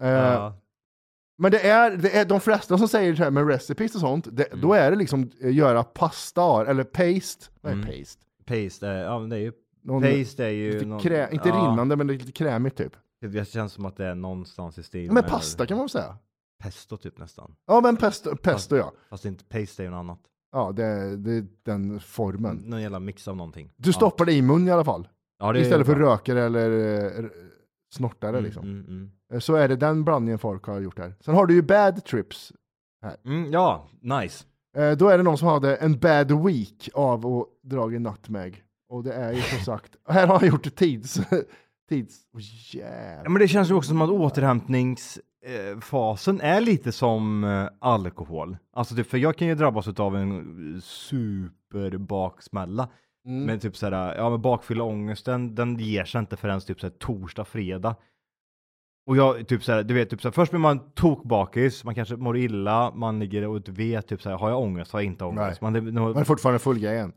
[0.00, 0.54] Eh, Ja.
[1.38, 4.28] Men det är, det är de flesta som säger så här med recipes och sånt,
[4.32, 7.46] det, då är det liksom eh, göra pasta eller paste.
[7.60, 7.86] Vad är Mm.
[7.86, 8.22] paste?
[8.46, 11.54] Paste, är, ja men det är ju, Någon, paste är ju någon, krä, inte ja,
[11.54, 12.92] rinnande men lite krämigt typ.
[13.20, 16.16] Det känns som att det är någonstans i stil Men pasta kan man väl säga?
[16.62, 17.54] Pesto typ nästan.
[17.66, 18.92] Ja men pesto, pesto ja.
[19.10, 20.20] Fast inte paste är ju något annat.
[20.52, 22.56] Ja det, det är den formen.
[22.56, 23.72] Någon jävla mix av någonting.
[23.76, 25.08] Du stoppar det i mun i alla fall.
[25.38, 26.70] Ja, är Istället för röker eller
[27.18, 27.24] eh,
[27.94, 28.64] snortare Mm, liksom.
[28.64, 29.10] Mm, mm.
[29.32, 31.14] Eh, Så är det den blandningen folk har gjort här.
[31.20, 32.52] Sen har du ju bad trips.
[33.24, 34.44] Mm, ja, nice.
[34.76, 38.62] Eh, Då är det någon som hade en bad week av att dra i nutmeg.
[38.92, 41.14] Och det är ju som sagt, här har han gjort ett tids...
[41.88, 42.20] tids...
[42.32, 42.40] Oh,
[42.72, 43.28] Ja, jävlar.
[43.28, 48.56] men det känns ju också som att återhämtningsfasen är lite som eh, alkohol.
[48.72, 52.88] Alltså typ, för jag kan ju drabbas av en superbaksmälla.
[53.26, 53.44] Mm.
[53.44, 57.44] Men typ såhär, ja men bakfylla ångesten, den ger sig inte förrän typ såhär torsdag,
[57.44, 57.96] fredag.
[59.06, 62.36] Och jag, typ såhär, du vet, typ såhär, först blir man tokbakis, man kanske mår
[62.36, 65.60] illa, man ligger och vet, typ såhär, har jag ångest, har jag inte ångest?
[65.60, 67.12] Man, det, Man är fortfarande full grejen.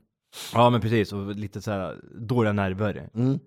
[0.54, 3.10] Ja men precis, och lite såhär dåliga nerver.
[3.16, 3.40] Mm.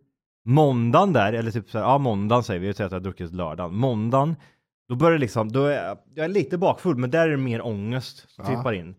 [0.44, 3.33] Måndagen där, eller typ såhär, ja måndagen säger vi, vi säger att jag har druckit
[3.33, 3.74] lördagen.
[3.77, 4.37] Måndagen,
[4.88, 7.37] då börjar det liksom, då är jag, jag är lite bakfull, men där är det
[7.37, 8.57] mer ångest som Ja.
[8.57, 8.94] tippar in.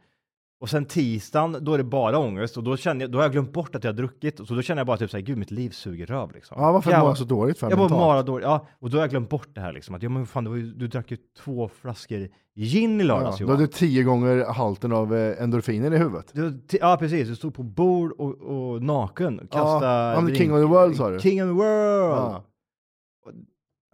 [0.61, 3.31] Och sen tisdagen, då är det bara ångest och då känner jag, då har jag
[3.31, 4.47] glömt bort att jag har druckit.
[4.47, 6.57] Så då känner jag bara typ såhär, gud mitt liv suger röv liksom.
[6.61, 8.67] Ja, varför mår jag så dåligt för Jag mår bara dåligt, ja.
[8.79, 9.95] Och då har jag glömt bort det här liksom.
[9.95, 13.43] Att ja men fan, ju, du drack ju två flaskor gin i Ja, lördags då
[13.43, 13.55] Johan.
[13.55, 16.31] är det tio gånger halten av eh, endorfiner i huvudet.
[16.33, 19.39] Du, ja precis, du stod på bord och, och naken.
[19.39, 21.19] och Kasta I'm the king of the world, sa du.
[21.19, 22.11] King of the world!
[22.11, 22.43] Ja.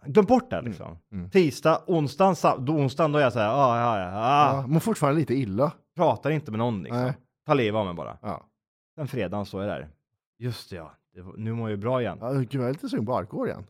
[0.06, 0.98] Glöm bort det liksom.
[1.12, 1.30] mm.
[1.30, 4.56] Tisdag, onsdagen, sa- då, onsdagen då är jag såhär, ah, ja, ja, ah.
[4.60, 5.72] Ja, mår fortfarande lite illa.
[5.96, 7.02] Pratar inte med någon liksom.
[7.02, 7.14] Nej.
[7.46, 8.18] Ta livet av mig bara.
[8.22, 8.46] Ja.
[8.94, 9.88] Sen fredagen så är det där.
[10.38, 12.18] Just det, ja, det, nu mår jag ju bra igen.
[12.20, 13.66] Ja, gud, jag är lite sugen på alkohol igen.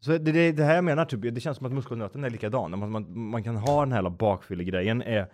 [0.00, 2.78] Så det, det, det här jag menar, typ, det känns som att muskelnöten är likadan.
[2.78, 5.32] Man, man, man kan ha den här bakfyllegrejen är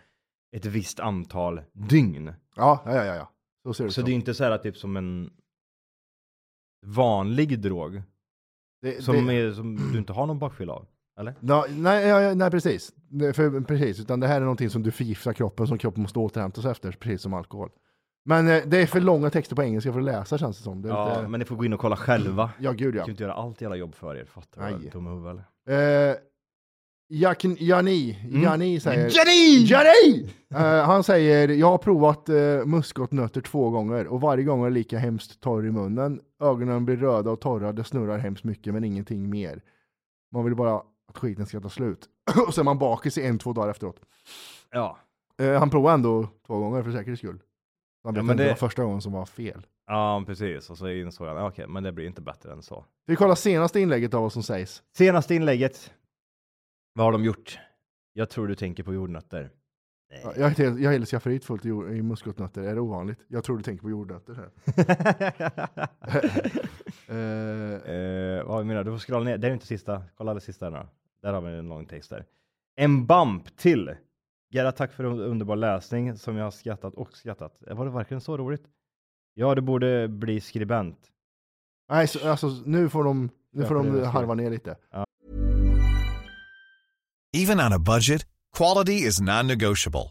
[0.53, 2.33] ett visst antal dygn.
[2.57, 3.15] Ja, ja, ja.
[3.15, 3.31] ja.
[3.63, 5.31] Så ser det Så ut det är inte så här typ som en
[6.87, 8.03] vanlig drog.
[8.81, 10.87] Det, Som, det, är, som du inte har någon bakfylla av.
[11.19, 11.35] Eller?
[11.41, 12.93] Ja, nej, ja, nej, precis.
[13.11, 14.01] Det- För, precis.
[14.01, 16.93] Utan det här är någonting som du förgiftar kroppen, som kroppen måste återhämta sig efter,
[16.93, 17.71] precis som alkohol.
[18.25, 20.83] Men eh, det är för långa texter på engelska för att läsa känns det som.
[20.83, 21.29] Det Ja, lite...
[21.29, 22.51] men ni får gå in och kolla själva.
[22.59, 23.03] Ja, gud ja.
[23.03, 24.25] kan inte göra allt jävla jobb för er.
[24.25, 24.89] Fattar du?
[24.89, 25.31] Dumma huvud
[25.67, 26.11] eller?
[26.11, 26.17] Eh,
[27.11, 28.43] Jakin, Jani, Mm.
[28.43, 29.01] Jani säger...
[29.17, 29.65] Jani!
[29.67, 30.31] Jani!
[30.55, 34.99] Eh, han säger, jag har provat uh, muskotnötter två gånger och varje gång är lika
[34.99, 36.21] hemskt torr i munnen.
[36.43, 39.63] Ögonen blir röda och torra, det snurrar hemskt mycket men ingenting mer.
[40.33, 42.09] Man vill bara att skiten ska ta slut.
[42.47, 44.01] och så är man bakis i en, två dagar efteråt.
[44.71, 44.99] Ja.
[45.39, 47.43] Eh, han provade ändå två gånger för säkerhets skull.
[48.05, 49.67] Han vet men inte det- det var första gången som var fel.
[49.87, 50.71] Ja, precis.
[50.71, 52.85] Och så insåg han, okej, men det blir inte bättre än så.
[53.07, 54.83] Vi kollar senaste inlägget av vad som sägs.
[54.97, 55.93] Senaste inlägget.
[56.95, 57.59] Vad har de gjort?
[58.13, 59.51] Jag tror du tänker på jordnötter.
[60.11, 60.21] Nej.
[60.25, 63.19] Ja, Jag är helt skafferiet fullt i muskotnötter, är det ovanligt?
[63.29, 64.51] Jag tror du tänker på jordnötter.
[67.09, 67.15] Eh,
[67.95, 68.91] Eh, vad menar du?
[68.91, 69.39] Du får scrolla ner.
[69.39, 70.03] Det är inte sista.
[70.17, 70.87] Kolla det sista nu.
[71.23, 72.25] Där har vi en lång text där.
[72.77, 73.95] En bump till.
[74.51, 77.57] Gerda, tack för en underbar läsning som jag har skrattat och skrattat.
[77.71, 78.63] Var det verkligen så roligt?
[79.35, 80.99] Ja, du borde bli skribent.
[81.91, 84.77] nej, så, alltså, nu får de, nu Ja, får det de harva ner lite.
[87.37, 90.11] Even on a budget, quality is non-negotiable.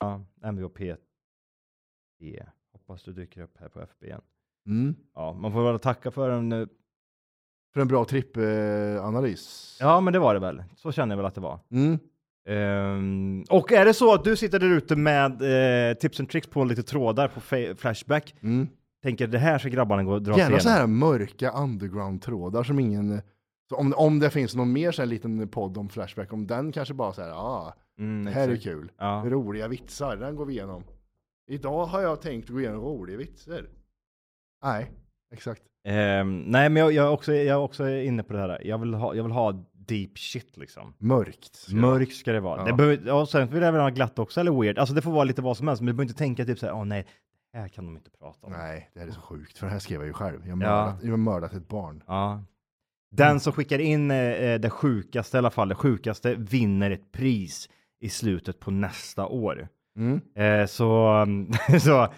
[0.00, 0.96] Ja, MVP.
[2.72, 4.20] Hoppas du dyker upp här på FB igen.
[4.66, 4.94] Mm.
[5.14, 6.52] Ja, man får väl tacka för en...
[6.52, 6.66] eh,
[7.74, 9.76] För en bra trippanalys.
[9.80, 10.62] Ja, men det var det väl.
[10.76, 11.58] Så känner jag väl att det var.
[11.70, 11.98] Mm.
[12.48, 15.32] Ehm, och är det så att du sitter där ute med
[15.90, 17.40] eh, tips and tricks på lite trådar på
[17.76, 18.68] Flashback, Mm.
[19.02, 23.20] tänker det här ska grabbarna gå och dra Gärna så här mörka underground-trådar som ingen...
[23.70, 26.94] Om, om det finns någon mer så här liten podd om Flashback, om den kanske
[26.94, 28.92] bara så här, ah, Mm, det här är kul.
[28.98, 29.22] Ja.
[29.26, 30.84] Roliga vitsar, den går vi igenom.
[31.50, 33.66] Idag har jag tänkt gå igenom roliga vitsar.
[34.64, 34.90] Nej,
[35.34, 35.62] exakt.
[35.84, 38.66] Ehm, nej, men jag, jag, är också, jag är också inne på det här.
[38.66, 40.94] Jag vill ha, jag vill ha deep shit liksom.
[40.98, 41.54] Mörkt.
[41.56, 41.76] ska.
[41.76, 42.60] Mörkt ska det vara.
[42.60, 42.66] Ja.
[42.66, 44.78] Det behöver, ja, sen vill jag väl ha glatt också, eller weird.
[44.78, 46.72] Alltså det får vara lite vad som helst, men du behöver inte tänka typ såhär,
[46.72, 47.06] åh nej,
[47.52, 48.52] det här kan de inte prata om.
[48.52, 50.40] Nej, det här är så sjukt, för det här skrev jag ju själv.
[50.46, 50.84] Jag har Ja.
[50.84, 52.02] mördat, jag har mördat ett barn.
[52.06, 52.42] Ja.
[53.10, 57.68] Den som skickar in eh, det sjukaste i alla fall, det sjukaste vinner ett pris
[58.00, 59.68] i slutet på nästa år.
[59.96, 60.20] Mm.
[60.34, 61.26] Eh, så,
[61.80, 62.08] så,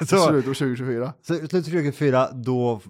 [0.06, 1.12] så, Slut på 2024.
[1.22, 2.80] så slutet 2024, då,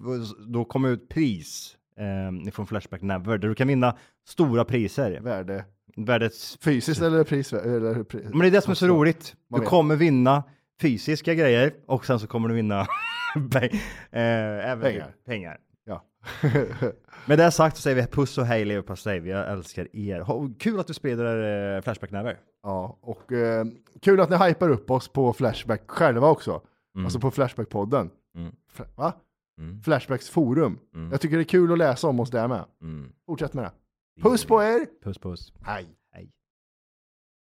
[0.47, 5.19] då kommer ut pris eh, från Flashback Never, där du kan vinna stora priser.
[5.21, 5.65] Värde.
[5.95, 7.53] Värdet Fysiskt eller pris?
[7.53, 9.35] Eller pri- Men det är det som är så roligt.
[9.49, 10.43] Du kommer vinna
[10.81, 12.85] fysiska grejer och sen så kommer du vinna
[13.35, 13.73] peng-
[14.11, 15.11] eh, även Pengar.
[15.25, 15.57] pengar.
[17.25, 19.19] Med det sagt så säger vi puss och hej leverpastej.
[19.19, 20.25] Vi älskar er.
[20.59, 22.37] Kul att du sprider eh, Flashback Never.
[22.63, 23.65] ja, och eh,
[24.01, 26.61] kul att ni hypar upp oss på Flashback själva också.
[26.97, 28.09] Alltså på Flashback-podden.
[28.37, 28.51] Mm.
[28.77, 29.13] Fla- va?
[29.61, 29.81] Mm.
[29.81, 30.79] Flashbacks forum.
[30.95, 31.11] Mm.
[31.11, 32.65] Jag tycker det är kul att läsa om oss där med.
[32.81, 33.11] Mm.
[33.25, 33.71] Fortsätt med det.
[34.21, 34.85] Puss på er!
[35.03, 35.53] Puss puss.
[35.61, 35.85] Hej.